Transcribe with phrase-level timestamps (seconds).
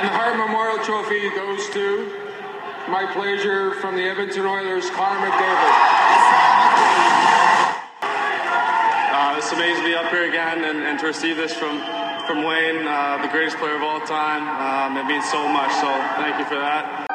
[0.00, 2.08] And the Hart Memorial Trophy goes to
[2.88, 5.72] my pleasure from the Edmonton Oilers, Connor McDavid.
[9.12, 11.76] Uh, it's amazing to be up here again and, and to receive this from
[12.26, 14.48] from Wayne, uh, the greatest player of all time.
[14.48, 15.70] Um, it means so much.
[15.72, 17.10] So thank you for that.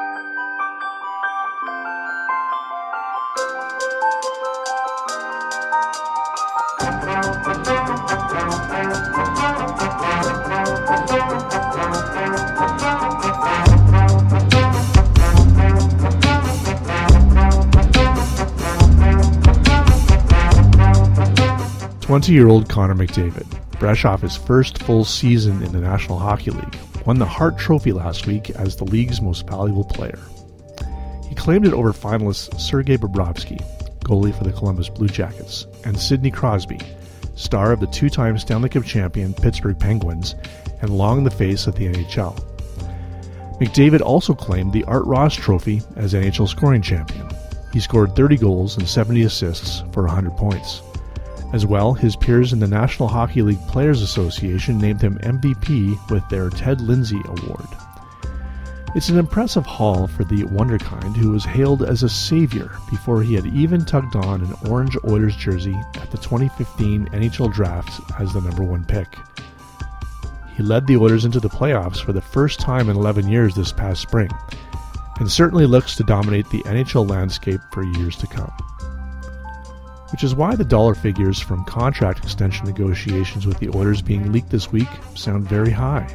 [22.16, 23.46] 20 year old Connor McDavid,
[23.78, 27.92] fresh off his first full season in the National Hockey League, won the Hart Trophy
[27.92, 30.18] last week as the league's most valuable player.
[31.28, 33.62] He claimed it over finalists Sergei Bobrovsky,
[34.06, 36.80] goalie for the Columbus Blue Jackets, and Sidney Crosby,
[37.36, 40.36] star of the two time Stanley Cup champion Pittsburgh Penguins
[40.82, 42.34] and long the face of the NHL.
[43.60, 47.28] McDavid also claimed the Art Ross Trophy as NHL scoring champion.
[47.74, 50.82] He scored 30 goals and 70 assists for 100 points.
[51.54, 56.28] As well, his peers in the National Hockey League Players Association named him MVP with
[56.30, 57.68] their Ted Lindsay Award.
[58.96, 63.34] It's an impressive haul for the Wonderkind, who was hailed as a savior before he
[63.34, 68.42] had even tugged on an orange Oilers jersey at the 2015 NHL Draft as the
[68.42, 69.18] number one pick.
[70.56, 73.74] He led the Oilers into the playoffs for the first time in 11 years this
[73.74, 74.30] past spring,
[75.20, 78.52] and certainly looks to dominate the NHL landscape for years to come
[80.16, 84.50] which is why the dollar figures from contract extension negotiations with the Oilers being leaked
[84.50, 86.08] this week sound very high.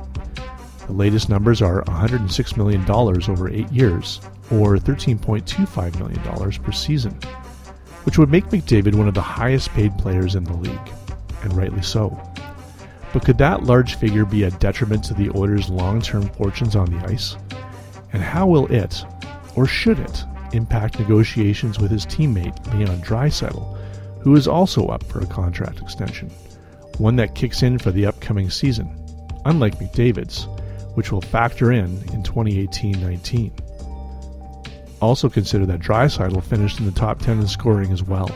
[0.87, 7.12] The latest numbers are $106 million over eight years, or $13.25 million per season,
[8.05, 10.91] which would make McDavid one of the highest paid players in the league,
[11.43, 12.19] and rightly so.
[13.12, 16.87] But could that large figure be a detriment to the Oilers' long term fortunes on
[16.87, 17.37] the ice?
[18.15, 19.05] And how will it,
[19.56, 20.25] or should it,
[20.55, 23.77] impact negotiations with his teammate Leon Draisaitl,
[24.20, 26.31] who is also up for a contract extension,
[26.98, 28.94] one that kicks in for the upcoming season,
[29.44, 30.47] unlike McDavid's,
[30.94, 33.53] which will factor in in 2018-19.
[35.00, 38.31] Also consider that Draisaitl finished in the top 10 in scoring as well.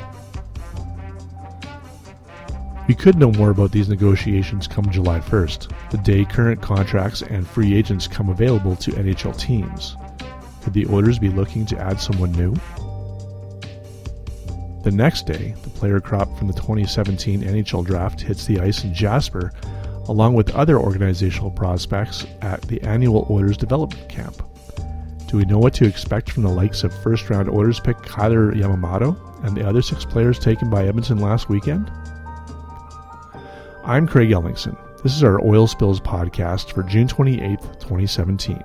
[2.87, 7.47] We could know more about these negotiations come July 1st, the day current contracts and
[7.47, 9.97] free agents come available to NHL teams.
[10.63, 12.55] Could the Oilers be looking to add someone new?
[14.85, 18.93] The next day, the player crop from the 2017 NHL draft hits the ice in
[18.93, 19.51] Jasper,
[20.09, 24.43] along with other organizational prospects at the annual Oilers development camp.
[25.27, 28.53] Do we know what to expect from the likes of first round Oilers pick Kailer
[28.53, 31.91] Yamamoto and the other six players taken by Edmonton last weekend?
[33.85, 34.77] I'm Craig Ellingson.
[35.03, 38.63] This is our Oil Spills podcast for June 28, 2017.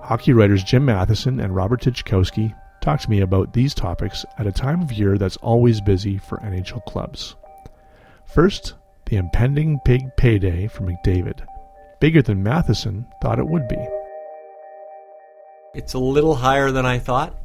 [0.00, 4.52] Hockey writers Jim Matheson and Robert Tychkowski talk to me about these topics at a
[4.52, 7.36] time of year that's always busy for NHL clubs.
[8.26, 8.74] First,
[9.06, 11.46] the impending big payday for McDavid,
[12.00, 13.78] bigger than Matheson thought it would be.
[15.74, 17.38] It's a little higher than I thought.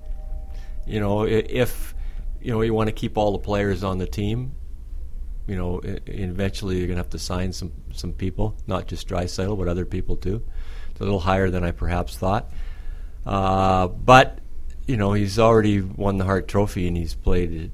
[0.85, 1.93] You know, if
[2.41, 4.53] you know you want to keep all the players on the team,
[5.45, 9.57] you know, eventually you're going to have to sign some some people, not just Draisaitl,
[9.57, 10.43] but other people too.
[10.91, 12.49] It's a little higher than I perhaps thought.
[13.25, 14.39] Uh, but
[14.87, 17.71] you know, he's already won the Hart Trophy and he's played,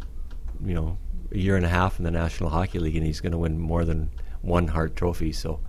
[0.66, 0.98] you know,
[1.32, 3.60] a year and a half in the National Hockey League, and he's going to win
[3.60, 4.10] more than
[4.42, 5.32] one Hart Trophy.
[5.32, 5.60] So,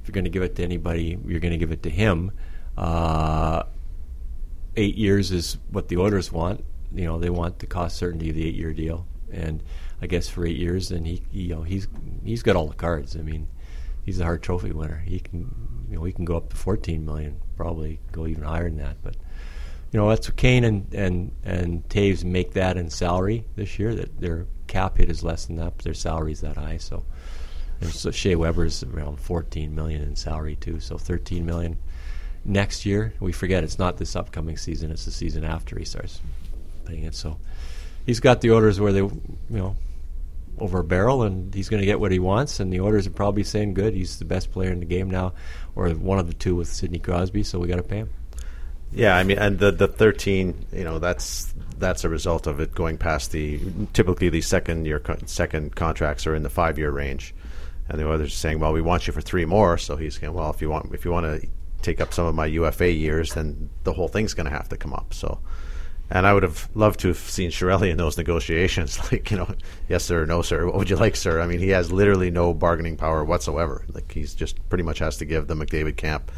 [0.00, 2.32] if you're going to give it to anybody, you're going to give it to him.
[2.76, 3.64] Uh,
[4.76, 6.64] eight years is what the Oilers want.
[6.94, 9.62] You know, they want the cost certainty of the eight-year deal, and
[10.00, 11.86] I guess for eight years, then he, you know, he's
[12.24, 13.14] he's got all the cards.
[13.14, 13.48] I mean,
[14.04, 15.02] he's a Hart Trophy winner.
[15.04, 18.70] He can, you know, he can go up to 14 million probably go even higher
[18.70, 19.02] than that.
[19.02, 19.16] But
[19.92, 23.94] you know, that's Kane and and and Toews make that in salary this year.
[23.94, 26.76] That their cap hit is less than that, but their salary is that high.
[26.76, 27.04] So,
[27.80, 30.80] and so Shea Weber's around 14 million in salary too.
[30.80, 31.78] So 13 million
[32.44, 33.14] next year.
[33.20, 36.20] We forget it's not this upcoming season; it's the season after he starts
[36.84, 37.14] paying it.
[37.14, 37.38] So
[38.04, 39.76] he's got the Oilers where they, you know,
[40.58, 42.60] over a barrel, and he's going to get what he wants.
[42.60, 45.32] And the Oilers are probably saying, "Good, he's the best player in the game now,
[45.74, 48.10] or one of the two with Sidney Crosby, so we got to pay him."
[48.92, 52.74] Yeah, I mean, and the the thirteen, you know, that's that's a result of it
[52.74, 53.60] going past the
[53.92, 57.34] typically the second year second contracts are in the five year range,
[57.88, 59.78] and the others are saying, well, we want you for three more.
[59.78, 61.46] So he's saying, well, if you want if you want to
[61.82, 64.76] take up some of my UFA years, then the whole thing's going to have to
[64.76, 65.14] come up.
[65.14, 65.40] So.
[66.10, 68.98] And I would have loved to have seen Chiarelli in those negotiations.
[69.12, 69.54] Like, you know,
[69.90, 70.64] yes, sir, no, sir.
[70.64, 71.38] What would you like, sir?
[71.38, 73.84] I mean, he has literally no bargaining power whatsoever.
[73.92, 76.32] Like, he's just pretty much has to give the McDavid camp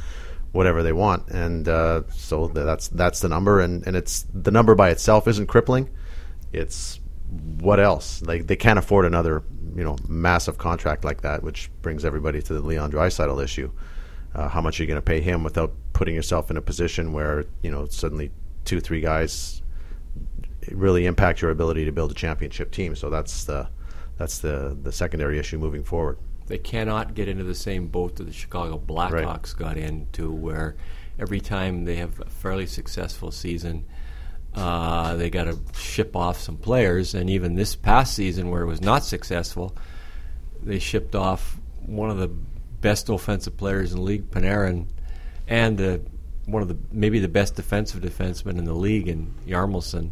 [0.52, 4.74] whatever they want, and uh, so that's that's the number, and, and it's the number
[4.74, 5.88] by itself isn't crippling.
[6.52, 7.00] It's
[7.60, 8.22] what else?
[8.22, 9.42] Like they can't afford another
[9.76, 13.70] you know massive contract like that, which brings everybody to the Leon Draisaitl issue.
[14.34, 17.12] Uh, how much are you going to pay him without putting yourself in a position
[17.12, 18.30] where you know suddenly
[18.64, 19.62] two three guys
[20.70, 22.96] really impact your ability to build a championship team?
[22.96, 23.68] So that's the
[24.18, 26.18] that's the the secondary issue moving forward
[26.50, 29.56] they cannot get into the same boat that the Chicago Blackhawks right.
[29.56, 30.74] got into, where
[31.16, 33.86] every time they have a fairly successful season,
[34.56, 37.14] uh, they got to ship off some players.
[37.14, 39.76] And even this past season, where it was not successful,
[40.60, 44.86] they shipped off one of the best offensive players in the league, Panarin,
[45.46, 46.02] and the,
[46.46, 50.10] one of the maybe the best defensive defenseman in the league, in Hjalmarsson,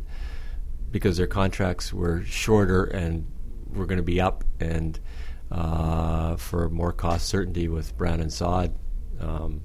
[0.93, 3.27] because their contracts were shorter and
[3.75, 5.01] were going to be up and
[5.51, 8.75] uh, for more cost certainty with Brandon Saad.
[9.21, 9.63] Um,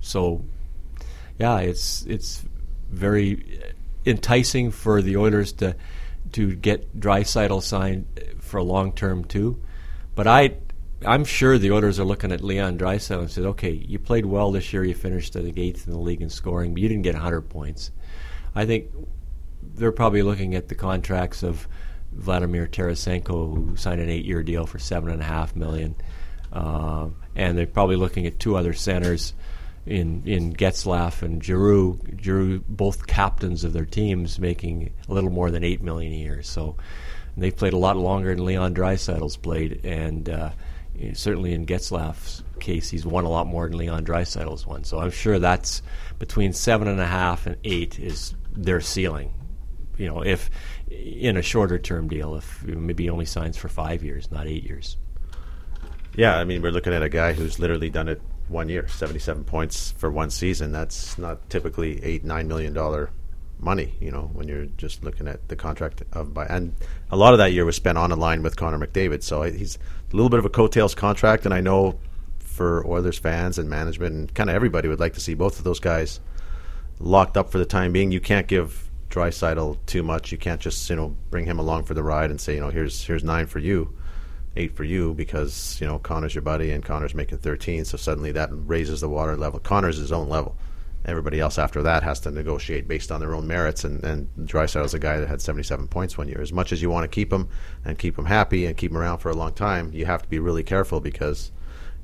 [0.00, 0.44] so,
[1.38, 2.44] yeah, it's it's
[2.90, 3.62] very
[4.04, 5.76] enticing for the Oilers to
[6.32, 8.06] to get Draisaitl signed
[8.40, 9.62] for long term too.
[10.14, 10.56] But I
[11.04, 14.52] I'm sure the Oilers are looking at Leon Draisaitl and said, okay, you played well
[14.52, 14.84] this year.
[14.84, 17.42] You finished I think eighth in the league in scoring, but you didn't get 100
[17.42, 17.90] points.
[18.54, 18.90] I think
[19.74, 21.66] they're probably looking at the contracts of
[22.14, 25.94] Vladimir Tarasenko, who signed an eight-year deal for seven and a half million,
[26.52, 29.34] uh, and they're probably looking at two other centers
[29.86, 31.98] in in Getzlaf and Giroux.
[32.20, 36.42] Giroux, both captains of their teams, making a little more than eight million a year.
[36.42, 36.76] So
[37.36, 40.50] they've played a lot longer than Leon Draisaitl's played, and uh,
[41.14, 44.84] certainly in Getzlaf's case, he's won a lot more than Leon Draisaitl's won.
[44.84, 45.82] So I'm sure that's
[46.18, 49.32] between seven and a half and eight is their ceiling.
[50.02, 50.50] You know, if
[50.90, 54.96] in a shorter term deal if maybe only signs for five years, not eight years.
[56.14, 59.44] Yeah, I mean, we're looking at a guy who's literally done it one year, 77
[59.44, 60.72] points for one season.
[60.72, 63.10] That's not typically eight, nine million dollar
[63.58, 66.74] money, you know, when you're just looking at the contract of by and
[67.10, 69.22] a lot of that year was spent on a line with Connor McDavid.
[69.22, 69.78] So he's
[70.12, 71.98] a little bit of a coattails contract, and I know
[72.40, 75.64] for Oilers fans and management and kind of everybody would like to see both of
[75.64, 76.20] those guys
[76.98, 78.12] locked up for the time being.
[78.12, 80.32] You can't give Draisaitl too much.
[80.32, 82.70] You can't just you know bring him along for the ride and say you know
[82.70, 83.94] here's here's nine for you,
[84.56, 87.84] eight for you because you know Connor's your buddy and Connor's making 13.
[87.84, 89.60] So suddenly that raises the water level.
[89.60, 90.56] Connor's his own level.
[91.04, 93.84] Everybody else after that has to negotiate based on their own merits.
[93.84, 96.40] And and Draisaitl's a guy that had 77 points one year.
[96.40, 97.48] As much as you want to keep him
[97.84, 100.28] and keep him happy and keep him around for a long time, you have to
[100.28, 101.52] be really careful because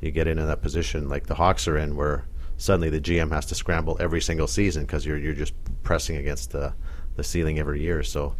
[0.00, 2.26] you get into that position like the Hawks are in where
[2.58, 6.50] suddenly the GM has to scramble every single season because you're you're just pressing against
[6.50, 6.74] the
[7.18, 8.02] the ceiling every year.
[8.02, 8.34] So,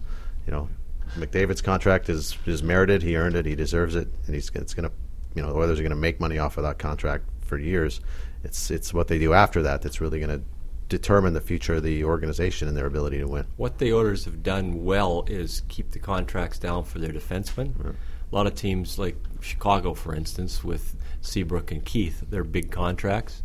[0.47, 0.71] you know,
[1.17, 3.03] McDavid's contract is is merited.
[3.03, 3.45] He earned it.
[3.45, 4.95] He deserves it, and he's it's going to,
[5.35, 8.01] you know, the Oilers are going to make money off of that contract for years.
[8.45, 10.45] It's it's what they do after that that's really going to
[10.89, 13.45] determine the future of the organization and their ability to win.
[13.57, 17.95] What the Oilers have done well is keep the contracts down for their defensemen.
[18.31, 23.43] A lot of teams, like Chicago, for instance, with Seabrook and Keith, they're big contracts.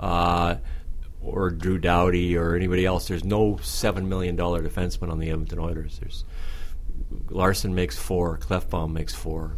[0.00, 0.56] Uh,
[1.22, 3.08] or Drew Doughty or anybody else.
[3.08, 5.98] There's no seven million dollar defenseman on the Edmonton Oilers.
[5.98, 6.24] There's
[7.28, 9.56] Larsson makes four, Klefbom makes four,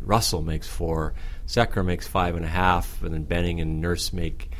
[0.00, 1.14] Russell makes four,
[1.46, 4.50] Sekera makes five and a half, and then Benning and Nurse make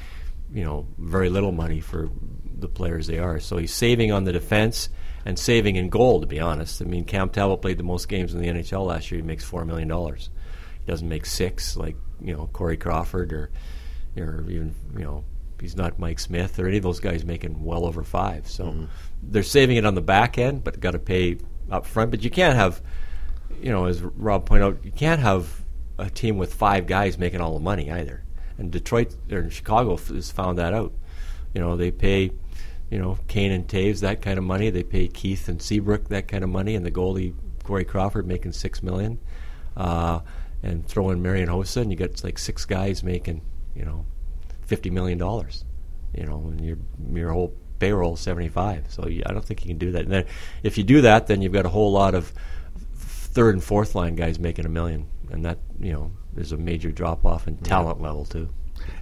[0.52, 2.10] you know very little money for
[2.58, 3.40] the players they are.
[3.40, 4.88] So he's saving on the defense
[5.24, 6.20] and saving in goal.
[6.20, 9.10] To be honest, I mean Cam Talbot played the most games in the NHL last
[9.10, 9.20] year.
[9.20, 10.30] He makes four million dollars.
[10.80, 13.50] He doesn't make six like you know Corey Crawford or
[14.16, 15.24] or even you know
[15.60, 18.48] he's not Mike Smith or any of those guys making well over five.
[18.48, 18.84] So mm-hmm.
[19.22, 21.38] they're saving it on the back end, but got to pay
[21.70, 22.10] up front.
[22.10, 22.80] But you can't have,
[23.60, 25.62] you know, as Rob pointed out, you can't have
[25.98, 28.24] a team with five guys making all the money either.
[28.58, 30.92] And Detroit or Chicago has found that out.
[31.54, 32.30] You know, they pay,
[32.90, 34.70] you know, Kane and Toews that kind of money.
[34.70, 38.52] They pay Keith and Seabrook that kind of money, and the goalie Corey Crawford making
[38.52, 39.18] six million.
[39.76, 40.20] Uh,
[40.62, 43.40] and throw in Marian Hossa, and you get like six guys making,
[43.74, 44.04] you know,
[44.70, 45.64] fifty million dollars.
[46.16, 46.78] You know, and your
[47.12, 48.86] your whole payroll is seventy five.
[48.88, 50.02] So you, I don't think you can do that.
[50.02, 50.26] And then
[50.62, 52.32] if you do that, then you've got a whole lot of
[52.94, 56.92] third and fourth line guys making a million, and that you know there's a major
[56.92, 58.06] drop off in talent yeah.
[58.06, 58.48] level too.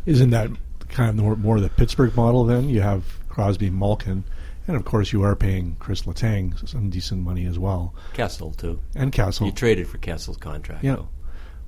[0.07, 0.51] Isn't that
[0.89, 2.45] kind of more, more the Pittsburgh model?
[2.45, 4.25] Then you have Crosby, Malkin,
[4.67, 7.95] and of course you are paying Chris Letang some decent money as well.
[8.15, 9.47] Kessel too, and Kessel.
[9.47, 10.83] You traded for Kessel's contract.
[10.83, 11.09] Yeah, though.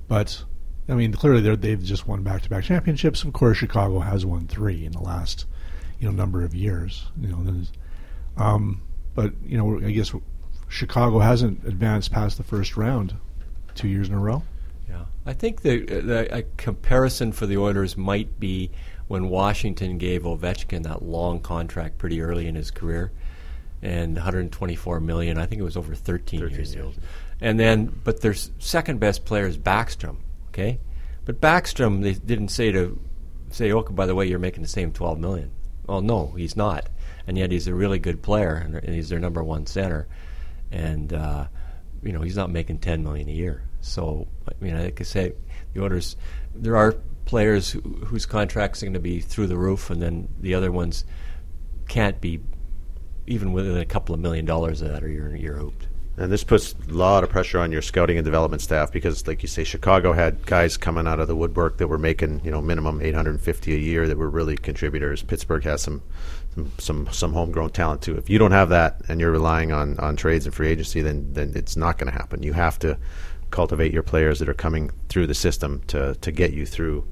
[0.07, 0.43] but
[0.91, 3.23] I mean clearly they've just won back-to-back championships.
[3.23, 5.45] Of course, Chicago has won three in the last
[5.99, 7.05] you know number of years.
[7.19, 7.63] You know,
[8.35, 8.81] um,
[9.15, 10.13] but you know I guess
[10.67, 13.15] Chicago hasn't advanced past the first round
[13.73, 14.43] two years in a row.
[14.89, 18.69] Yeah, I think the, the a comparison for the Oilers might be
[19.07, 23.13] when Washington gave Ovechkin that long contract pretty early in his career,
[23.81, 25.37] and 124 million.
[25.37, 26.95] I think it was over 13, 13 years, years.
[27.39, 30.17] And then, but their second best player is Backstrom.
[30.51, 30.79] Okay,
[31.25, 32.99] but Backstrom they didn't say to
[33.49, 35.51] say, "Oh, by the way, you're making the same 12 million."
[35.87, 36.87] Well, no, he's not,
[37.27, 40.07] and yet he's a really good player, and he's their number one center
[40.71, 41.47] and uh,
[42.01, 43.63] you know he's not making ten million a year.
[43.81, 45.33] So I mean, like I say,
[45.73, 46.15] the Oilers
[46.55, 50.29] there are players who, whose contracts are going to be through the roof, and then
[50.39, 51.05] the other ones
[51.87, 52.39] can't be
[53.27, 55.87] even within a couple of million dollars of that, or you're you're hooped.
[56.21, 59.41] And this puts a lot of pressure on your scouting and development staff because, like
[59.41, 62.61] you say, Chicago had guys coming out of the woodwork that were making, you know,
[62.61, 65.23] minimum 850 a year that were really contributors.
[65.23, 66.03] Pittsburgh has some
[66.77, 68.17] some some homegrown talent too.
[68.17, 71.33] If you don't have that and you're relying on on trades and free agency, then
[71.33, 72.43] then it's not going to happen.
[72.43, 72.99] You have to
[73.49, 77.03] cultivate your players that are coming through the system to to get you through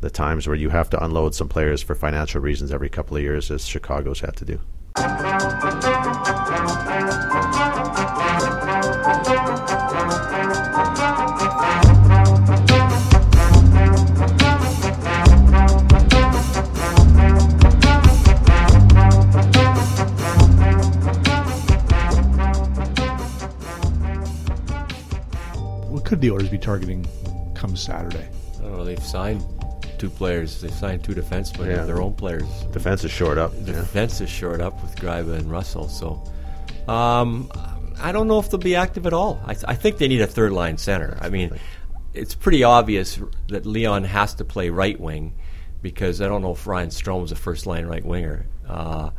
[0.00, 3.22] the times where you have to unload some players for financial reasons every couple of
[3.22, 6.41] years, as Chicago's had to do.
[26.12, 27.06] Could the Oilers be targeting
[27.54, 28.28] come Saturday?
[28.58, 28.84] I don't know.
[28.84, 29.42] They've signed
[29.96, 30.60] two players.
[30.60, 31.74] They've signed two defensemen.
[31.74, 31.86] Yeah.
[31.86, 32.44] Their own players.
[32.70, 33.50] Defense is short up.
[33.64, 33.80] The yeah.
[33.80, 35.88] defense is short up with Gryba and Russell.
[35.88, 36.22] So,
[36.86, 37.50] um,
[37.98, 39.40] I don't know if they'll be active at all.
[39.46, 41.16] I, th- I think they need a third line center.
[41.18, 41.58] I mean,
[42.12, 45.32] it's pretty obvious that Leon has to play right wing
[45.80, 48.44] because I don't know if Ryan Strome's a first line right winger.
[48.68, 49.12] Uh,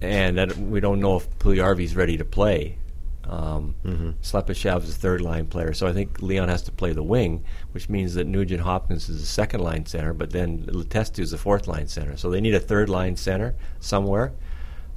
[0.00, 2.78] and we don't know if Puljujarvi's ready to play.
[3.24, 4.10] Um, mm-hmm.
[4.20, 7.88] Is a third line player, so I think Leon has to play the wing, which
[7.88, 11.68] means that Nugent Hopkins is a second line center, but then Letestu is a fourth
[11.68, 12.16] line center.
[12.16, 14.32] So they need a third line center somewhere.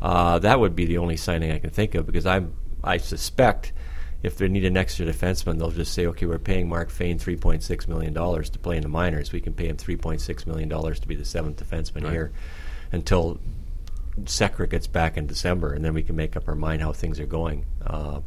[0.02, 2.42] Uh, that would be the only signing I can think of because I
[2.84, 3.74] I suspect
[4.24, 7.36] if they need an extra defenseman, they'll just say, okay, we're paying Mark Fayne three
[7.36, 9.32] point six million dollars to play in the minors.
[9.32, 12.12] We can pay him three point six million dollars to be the seventh defenseman right.
[12.12, 12.32] here
[12.92, 13.40] until
[14.24, 17.20] Sekera gets back in December, and then we can make up our mind how things
[17.20, 17.66] are going.
[17.86, 18.22] Uh,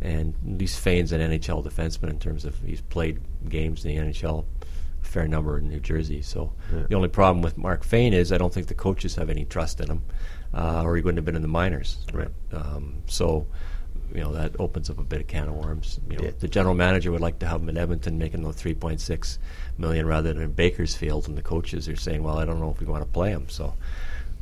[0.00, 4.10] and at least Fayne's an NHL defenseman in terms of he's played games in the
[4.10, 4.44] NHL
[5.02, 6.22] a fair number in New Jersey.
[6.22, 6.84] So yeah.
[6.88, 9.80] the only problem with Mark Fayne is I don't think the coaches have any trust
[9.80, 10.02] in him,
[10.54, 11.98] uh, or he wouldn't have been in the minors.
[12.12, 12.30] Right.
[12.52, 13.46] Um, so
[14.14, 16.00] you know that opens up a bit of can of worms.
[16.08, 16.30] You know, yeah.
[16.38, 19.38] the general manager would like to have him in Edmonton making the 3.6
[19.78, 22.80] million rather than in Bakersfield, and the coaches are saying, "Well, I don't know if
[22.80, 23.74] we want to play him." So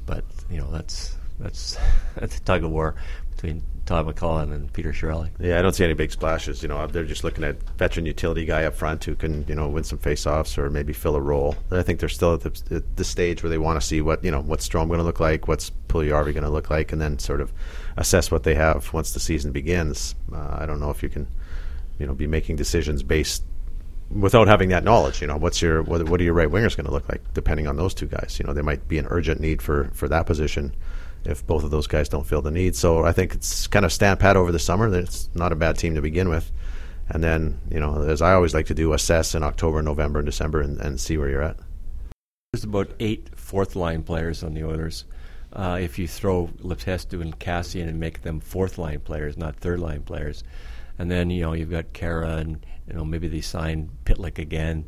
[0.09, 1.79] but you know that's that's
[2.17, 2.97] that's a tug of war
[3.37, 5.31] between Todd McLellan and Peter Chiarelli.
[5.39, 6.61] Yeah, I don't see any big splashes.
[6.61, 9.69] You know, they're just looking at veteran utility guy up front who can you know
[9.69, 11.55] win some faceoffs or maybe fill a role.
[11.71, 14.25] I think they're still at the, at the stage where they want to see what
[14.25, 17.01] you know what's Strome going to look like, what's Puljujarvi going to look like, and
[17.01, 17.53] then sort of
[17.97, 20.15] assess what they have once the season begins.
[20.33, 21.29] Uh, I don't know if you can
[21.99, 23.45] you know be making decisions based
[24.11, 26.87] without having that knowledge, you know, what's your what, what are your right wingers going
[26.87, 28.39] to look like depending on those two guys?
[28.39, 30.75] You know, there might be an urgent need for for that position
[31.25, 32.75] if both of those guys don't fill the need.
[32.77, 34.93] So I think it's kind of stand pat over the summer.
[34.95, 36.51] It's not a bad team to begin with,
[37.09, 40.27] and then you know, as I always like to do, assess in October, November, and
[40.27, 41.57] December, and, and see where you're at.
[42.53, 45.05] There's about eight fourth line players on the Oilers.
[45.53, 49.81] Uh, if you throw Letestu and Kassian and make them fourth line players, not third
[49.81, 50.45] line players,
[50.99, 54.85] and then you know you've got Khaira, and you know maybe they sign Pitlick again.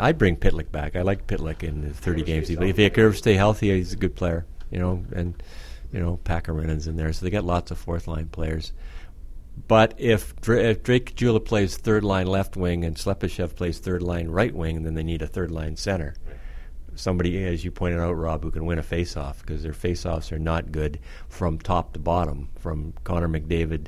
[0.00, 0.96] I'd bring Pitlick back.
[0.96, 2.50] I like Pitlick in the 30 games.
[2.50, 4.46] If he could ever stay healthy, he's a good player.
[4.70, 5.40] You know, and
[5.92, 8.72] you know Pakarinen's in there, so they got lots of fourth line players.
[9.68, 14.28] But if, if Drake Caggiula plays third line left wing and Slepyshev plays third line
[14.28, 16.14] right wing, then they need a third line center.
[16.94, 20.38] somebody, as you pointed out, Rob, who can win a face-off because their face-offs are
[20.38, 23.86] not good from top to bottom, from Connor McDavid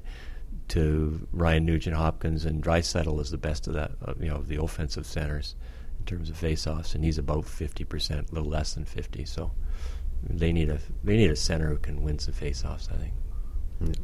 [0.68, 4.62] to Ryan Nugent Hopkins and Draisaitl is the best of that, uh, you know, the
[4.62, 5.54] offensive centers
[5.98, 9.24] in terms of face-offs, and he's about fifty percent, a little less than fifty.
[9.24, 9.50] So
[10.22, 12.88] they need a they need a center who can win some face-offs.
[12.92, 13.96] I think.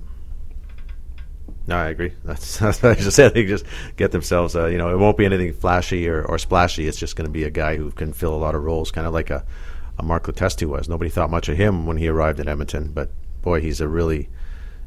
[1.67, 2.13] No, I agree.
[2.25, 3.35] That's, that's what I just said.
[3.35, 3.65] They just
[3.97, 6.87] get themselves, uh, you know, it won't be anything flashy or, or splashy.
[6.87, 9.07] It's just going to be a guy who can fill a lot of roles, kind
[9.07, 9.45] of like a,
[9.99, 10.89] a Mark Letestu was.
[10.89, 13.11] Nobody thought much of him when he arrived in Edmonton, but
[13.43, 14.29] boy, he's a really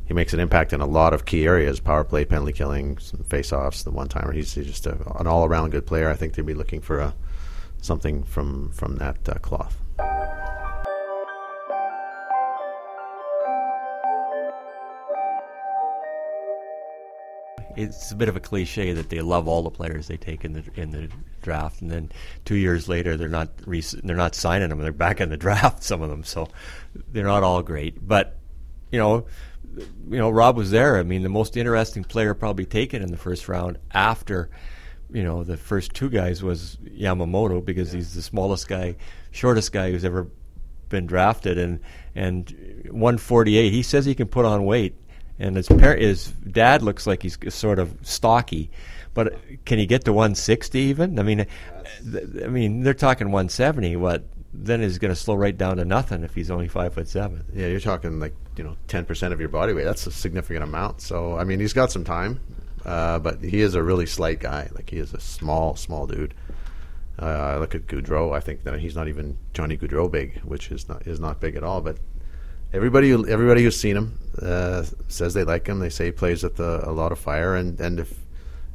[0.08, 2.98] he makes an impact in a lot of key areas: power play, penalty killing,
[3.30, 4.32] face-offs, the one-timer.
[4.32, 6.10] He's, he's just a, an all-around good player.
[6.10, 7.14] I think they'd be looking for a,
[7.82, 9.78] something from from that uh, cloth.
[17.78, 20.54] it's a bit of a cliche that they love all the players they take in
[20.54, 21.10] the in the
[21.44, 22.12] draft, and then
[22.44, 24.80] two years later they're not they're not signing them.
[24.80, 25.84] They're back in the draft.
[25.84, 26.50] Some of them, so
[27.14, 28.06] they're not all great.
[28.06, 28.36] But
[28.92, 29.26] you know,
[30.10, 30.98] you know, Rob was there.
[30.98, 34.50] I mean, the most interesting player probably taken in the first round after.
[35.12, 38.98] You know, the first two guys was Yamamoto because he's the smallest guy,
[39.32, 40.28] shortest guy who's ever
[40.90, 41.80] been drafted, and
[42.14, 42.50] and
[42.90, 43.72] 148.
[43.72, 44.96] He says he can put on weight
[45.40, 48.70] and his par- his dad looks like he's sort of stocky,
[49.14, 51.20] but can he get to 160 even?
[51.20, 51.46] I mean,
[52.44, 53.96] I mean they're talking 170.
[53.98, 54.24] What
[54.60, 57.46] then is going to slow right down to nothing if he's only five foot seven.
[57.54, 59.84] Yeah, you're talking like you know 10 percent of your body weight.
[59.84, 61.02] That's a significant amount.
[61.02, 62.40] So I mean, he's got some time,
[62.86, 64.70] uh, but he is a really slight guy.
[64.74, 66.34] Like he is a small, small dude.
[67.20, 68.36] Uh, I look at Gaudreau.
[68.36, 71.56] I think that he's not even Johnny Gaudreau big, which is not is not big
[71.56, 71.82] at all.
[71.82, 71.98] But
[72.74, 75.80] everybody everybody who's seen him uh, says they like him.
[75.80, 78.14] They say he plays with a, a lot of fire, and and if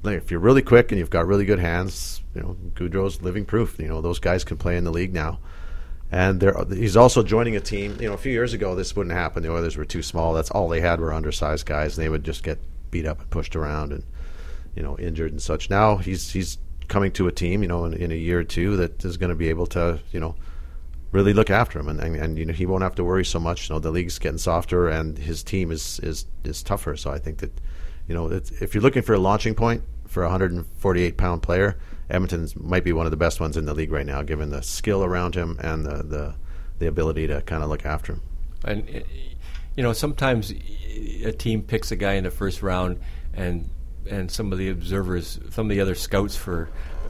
[0.05, 3.79] if you're really quick and you've got really good hands, you know Gaudreau's living proof.
[3.79, 5.39] You know those guys can play in the league now,
[6.13, 7.97] and he's also joining a team.
[7.99, 9.43] You know, a few years ago this wouldn't happen.
[9.43, 10.35] The Oilers were too small.
[10.35, 12.59] That's all they had were undersized guys, and they would just get
[12.91, 14.05] beat up and pushed around and
[14.77, 15.71] you know injured and such.
[15.71, 18.77] Now he's he's coming to a team, you know, in, in a year or two
[18.77, 20.35] that is going to be able to you know
[21.13, 23.41] really look after him, and, and, and, you know he won't have to worry so
[23.41, 23.71] much.
[23.71, 26.95] You know the league's getting softer, and his team is is is tougher.
[26.95, 27.53] So I think that
[28.07, 31.79] you know if you're looking for a launching point for a 148 pound player,
[32.13, 34.63] Edmonton might be one of the best ones in the league right now, given the
[34.63, 36.35] skill around him and the the,
[36.79, 38.23] the ability to kind of look after him.
[38.65, 39.05] And
[39.77, 40.53] you know sometimes
[41.25, 43.01] a team picks a guy in the first round,
[43.33, 43.69] and
[44.09, 46.69] and some of the observers, some of the other scouts for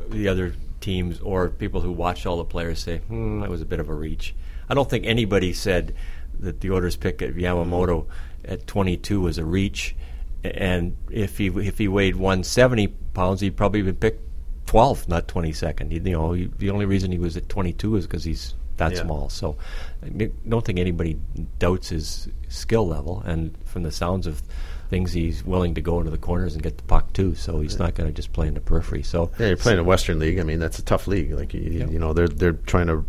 [0.08, 3.66] the other teams or people who watch all the players say, hmm, that was a
[3.66, 4.34] bit of a reach.
[4.68, 5.94] I don't think anybody said
[6.38, 8.06] that the Oilers pick at Yamamoto
[8.44, 9.96] at 22 was a reach.
[10.44, 14.31] And if he if he weighed 170 pounds, he'd probably been picked
[14.72, 15.92] 12th, not 22nd.
[15.92, 19.02] You know, he, the only reason he was at 22 is because he's that yeah.
[19.02, 19.28] small.
[19.28, 19.56] So
[20.02, 21.18] I don't think anybody
[21.58, 23.22] doubts his skill level.
[23.26, 24.42] And from the sounds of
[24.88, 27.34] things, he's willing to go into the corners and get the puck too.
[27.34, 27.84] So he's yeah.
[27.84, 29.02] not going to just play in the periphery.
[29.02, 30.38] So yeah, you're playing a Western League.
[30.38, 31.32] I mean, that's a tough league.
[31.32, 31.86] Like you, yeah.
[31.86, 33.04] you know, they're they're trying to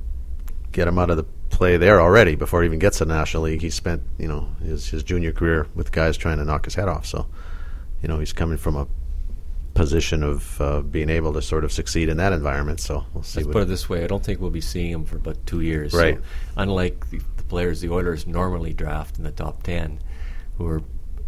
[0.73, 3.43] get him out of the play there already before he even gets to the National
[3.43, 3.61] League.
[3.61, 6.89] He spent you know his his junior career with guys trying to knock his head
[6.89, 7.05] off.
[7.05, 7.27] So
[8.01, 8.87] you know he's coming from a
[9.73, 12.79] position of uh, being able to sort of succeed in that environment.
[12.79, 13.41] So we'll see.
[13.41, 15.61] Let's put it this way: I don't think we'll be seeing him for about two
[15.61, 15.93] years.
[15.93, 16.17] Right.
[16.17, 16.23] So
[16.57, 19.99] unlike the, the, players the Oilers normally draft in the top ten,
[20.57, 20.81] who are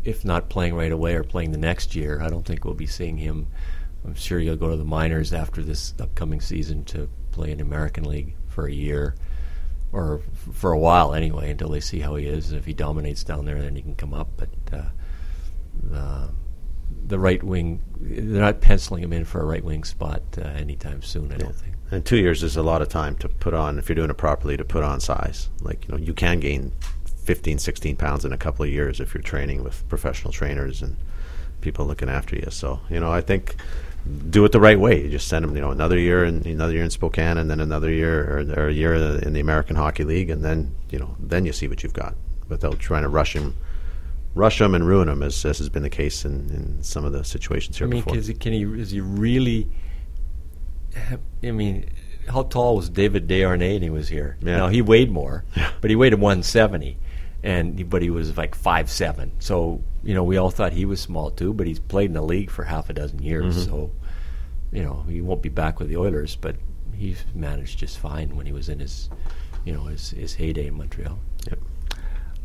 [0.03, 2.85] if not playing right away or playing the next year, I don't think we'll be
[2.85, 3.47] seeing him.
[4.05, 8.03] I'm sure he'll go to the minors after this upcoming season to play in American
[8.03, 9.15] League for a year
[9.91, 12.51] or f- for a while anyway until they see how he is.
[12.51, 14.29] If he dominates down there, then he can come up.
[14.37, 14.83] But uh,
[15.81, 16.29] the,
[17.07, 21.01] the right wing, they're not penciling him in for a right wing spot uh, anytime
[21.01, 21.31] soon.
[21.31, 21.43] I yeah.
[21.43, 21.73] don't think.
[21.91, 24.17] And two years is a lot of time to put on if you're doing it
[24.17, 25.49] properly to put on size.
[25.61, 26.71] Like you know, you can gain
[27.25, 30.97] 15, 16 pounds in a couple of years if you're training with professional trainers and
[31.61, 32.47] people looking after you.
[32.49, 33.55] So, you know, I think
[34.29, 35.03] do it the right way.
[35.03, 37.59] You just send them, you know, another year and another year in Spokane, and then
[37.59, 41.15] another year or, or, a year in the American Hockey League, and then you know,
[41.19, 42.15] then you see what you've got
[42.47, 43.55] without trying to rush him,
[44.35, 47.13] rush him and ruin him, as, as has been the case in, in some of
[47.13, 48.21] the situations here I mean, before.
[48.21, 48.63] He, can he?
[48.63, 49.67] Is he really?
[51.43, 51.89] I mean,
[52.27, 54.37] how tall was David Desharnais when he was here?
[54.41, 54.57] Yeah.
[54.57, 55.71] Now he weighed more, yeah.
[55.81, 56.99] but he weighed 170
[57.45, 59.31] and but he was like five seven.
[59.39, 62.21] So you know, we all thought he was small too, but he's played in the
[62.21, 63.55] league for half a dozen years.
[63.55, 63.69] Mm-hmm.
[63.69, 63.91] So
[64.71, 66.55] you know, he won't be back with the Oilers, but
[66.93, 69.09] he's managed just fine when he was in his
[69.63, 71.19] you know his his heyday in Montreal.
[71.47, 71.59] Yep.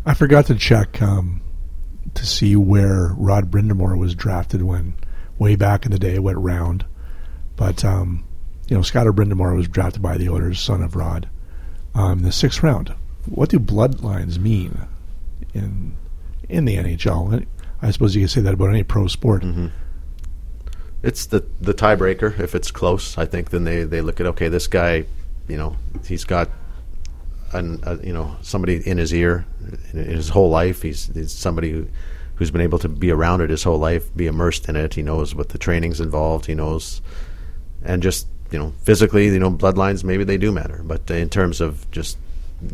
[0.04, 1.40] I forgot to check um,
[2.14, 4.94] to see where Rod Brind'Amour was drafted when
[5.38, 6.84] way back in the day went round,
[7.56, 8.24] but um,
[8.68, 11.28] you know Scott Brind'Amour was drafted by the Oilers, son of Rod
[11.94, 12.94] um, the sixth round.
[13.26, 14.86] What do bloodlines mean
[15.54, 15.96] in
[16.48, 17.46] in the NHL?
[17.82, 19.42] I suppose you could say that about any pro sport.
[19.42, 19.68] Mm-hmm.
[21.02, 22.38] It's the the tiebreaker.
[22.38, 25.04] If it's close, I think then they, they look at okay, this guy,
[25.48, 26.48] you know, he's got
[27.52, 29.44] an a, you know somebody in his ear
[29.92, 30.82] in his whole life.
[30.82, 31.88] He's, he's somebody who
[32.36, 34.94] who's been able to be around it his whole life, be immersed in it.
[34.94, 36.46] He knows what the training's involved.
[36.46, 37.02] He knows,
[37.84, 41.60] and just you know, physically, you know, bloodlines maybe they do matter, but in terms
[41.60, 42.18] of just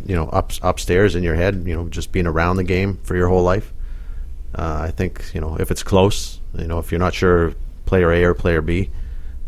[0.07, 3.17] you know up upstairs in your head, you know, just being around the game for
[3.17, 3.73] your whole life.
[4.55, 8.11] Uh, I think you know if it's close, you know, if you're not sure player
[8.13, 8.91] A or player B,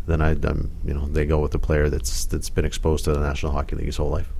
[0.07, 3.13] then I, am you know, they go with the player that's that's been exposed to
[3.13, 4.31] the National Hockey League his whole life.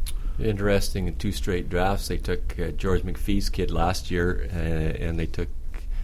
[0.41, 1.07] Interesting.
[1.07, 5.25] In two straight drafts, they took uh, George McPhee's kid last year, uh, and they
[5.25, 5.49] took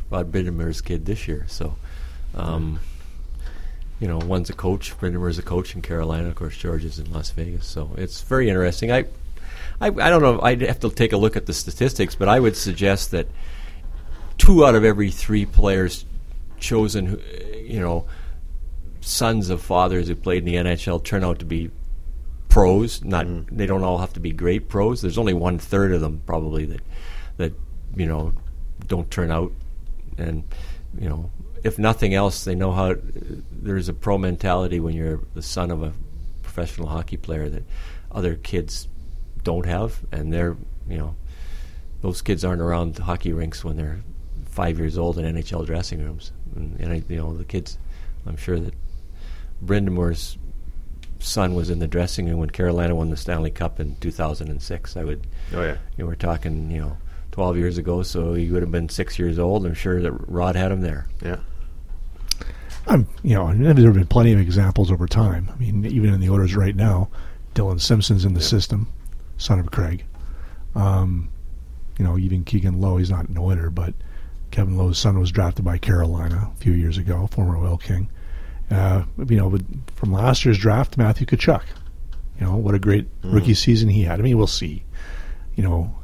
[0.10, 1.46] Rod Brind'Amour's kid this year.
[1.48, 1.78] So,
[2.34, 2.80] um,
[4.00, 4.98] you know, one's a coach.
[5.00, 6.28] Brind'Amour's a coach in Carolina.
[6.28, 7.66] Of course, George is in Las Vegas.
[7.66, 8.92] So it's very interesting.
[8.92, 9.06] I,
[9.80, 10.42] I, I don't know.
[10.42, 13.28] I'd have to take a look at the statistics, but I would suggest that
[14.38, 16.06] two out of every three players
[16.60, 17.22] chosen,
[17.58, 18.06] you know,
[19.02, 21.72] sons of fathers who played in the NHL turn out to be
[22.56, 23.04] pros.
[23.04, 23.46] Not mm.
[23.52, 25.02] they don't all have to be great pros.
[25.02, 26.82] There's only one third of them probably that
[27.36, 27.52] that
[27.98, 28.34] you know
[28.88, 29.52] don't turn out,
[30.18, 30.46] and
[30.98, 31.32] you know
[31.66, 32.96] if nothing else, they know how.
[33.52, 35.92] There's a pro mentality when you're the son of a
[36.44, 37.64] professional hockey player that
[38.10, 38.88] other kids
[39.44, 40.56] don't have, and they're
[40.88, 41.18] you know
[42.02, 44.00] those kids aren't around hockey rinks when they're
[44.46, 47.78] five years old in NHL dressing rooms, and, and I, you know the kids.
[48.26, 48.74] I'm sure that
[49.64, 50.38] Brind'Amour's
[51.20, 54.98] son was in the dressing room when Carolina won the Stanley Cup in 2006.
[54.98, 55.28] I would.
[55.54, 55.78] Oh yeah.
[55.98, 56.98] You know, we're talking, you know,
[57.32, 59.66] 12 years ago, so he would have been six years old.
[59.66, 61.08] I'm sure that Rod had him there.
[61.24, 61.38] Yeah.
[62.88, 65.50] I'm, you know, there have been plenty of examples over time.
[65.54, 67.10] I mean, even in the Oilers right now,
[67.54, 68.46] Dillon Simpson's in the yeah.
[68.46, 68.88] system,
[69.38, 70.06] son of Craig.
[70.76, 71.30] Um,
[71.98, 73.94] you know, even Keegan Lowe, he's not an Oiler, but
[74.52, 78.10] Kevin Lowe's son was drafted by Carolina a few years ago, former Oil King.
[78.72, 79.58] Uh, you know,
[79.96, 81.64] from last year's draft, Matthew Tkachuk.
[82.40, 83.34] You know, what a great mm.
[83.34, 84.20] rookie season he had.
[84.20, 84.84] I mean, we'll see.
[85.56, 85.96] You know,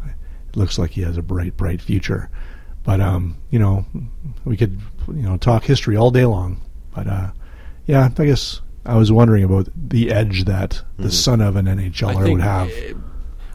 [0.49, 2.29] it looks like he has a bright, bright future.
[2.83, 3.85] But um, you know,
[4.45, 6.61] we could you know talk history all day long.
[6.93, 7.31] But uh,
[7.85, 11.03] yeah, I guess I was wondering about the edge that mm.
[11.03, 12.71] the son of an NHLer would have.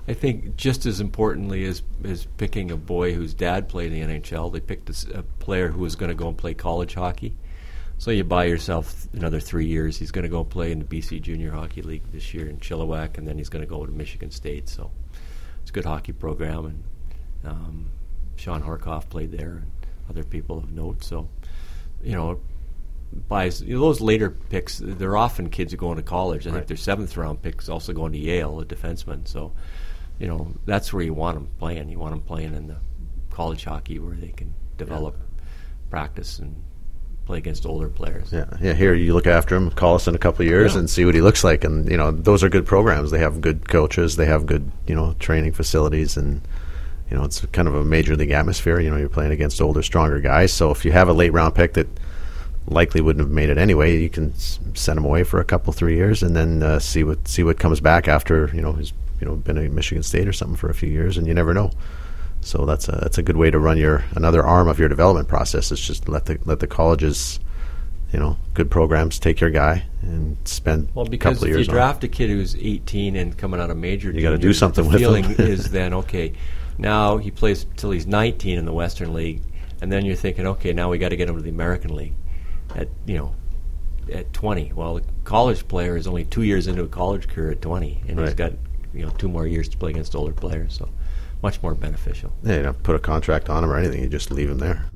[0.08, 4.20] I think just as importantly as as picking a boy whose dad played in the
[4.20, 7.36] NHL, they picked a, a player who was going to go and play college hockey.
[7.98, 9.96] So you buy yourself another three years.
[9.96, 13.16] He's going to go play in the BC Junior Hockey League this year in Chilliwack,
[13.16, 14.68] and then he's going to go to Michigan State.
[14.68, 14.90] So
[15.62, 16.84] it's a good hockey program, and
[17.44, 17.90] um,
[18.36, 19.72] Shawn Horcoff played there, and
[20.10, 21.02] other people of note.
[21.02, 21.28] So
[22.02, 22.40] you know,
[23.28, 24.80] buys you know, those later picks.
[24.82, 26.46] They're often kids who go into college.
[26.46, 26.56] I right.
[26.56, 29.26] think their seventh round picks also going to Yale, a defenseman.
[29.26, 29.52] So
[30.18, 31.88] you know that's where you want them playing.
[31.88, 32.76] You want them playing in the
[33.30, 35.44] college hockey where they can develop, yeah.
[35.90, 36.62] practice, and
[37.26, 38.32] play against older players.
[38.32, 38.72] Yeah, yeah.
[38.72, 40.80] Here you look after him, call us in a couple of years, yeah.
[40.80, 41.64] and see what he looks like.
[41.64, 43.10] And you know, those are good programs.
[43.10, 44.16] They have good coaches.
[44.16, 46.40] They have good you know training facilities, and
[47.10, 48.80] you know it's kind of a major league atmosphere.
[48.80, 50.52] You know, you're playing against older, stronger guys.
[50.52, 51.88] So if you have a late round pick that
[52.68, 55.96] likely wouldn't have made it anyway, you can send him away for a couple, three
[55.96, 59.26] years, and then uh, see what see what comes back after you know he's you
[59.26, 61.72] know been at Michigan State or something for a few years, and you never know.
[62.46, 65.26] So that's a that's a good way to run your another arm of your development
[65.26, 65.72] process.
[65.72, 67.40] Is just let the let the colleges,
[68.12, 72.08] you know, good programs take your guy and spend well because if you draft a
[72.08, 75.02] kid who's 18 and coming out of major, you got to do something with him.
[75.02, 75.46] the with feeling him.
[75.52, 76.34] is then okay,
[76.78, 79.42] now he plays till he's 19 in the Western League,
[79.80, 82.14] and then you're thinking, okay, now we got to get him to the American League,
[82.76, 83.34] at you know,
[84.12, 84.72] at 20.
[84.72, 88.18] Well, the college player is only two years into a college career at 20, and
[88.18, 88.26] right.
[88.26, 88.52] he's got
[88.94, 90.74] you know two more years to play against older players.
[90.74, 90.88] So
[91.42, 92.32] much more beneficial.
[92.42, 94.02] Yeah, you don't put a contract on him or anything.
[94.02, 94.90] You just leave him there.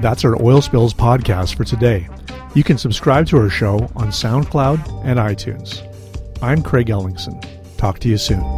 [0.00, 2.08] That's our Oil Spills podcast for today.
[2.54, 5.82] You can subscribe to our show on SoundCloud and iTunes.
[6.40, 7.44] I'm Craig Ellingson.
[7.76, 8.57] Talk to you soon.